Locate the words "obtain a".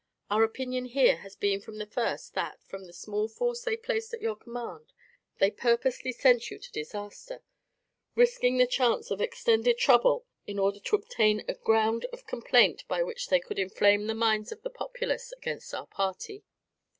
10.95-11.53